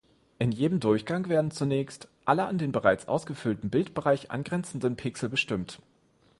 [0.39, 5.79] In jedem Durchgang werden zunächst alle an den bereits ausgefüllten Bildbereich angrenzenden Pixel bestimmt.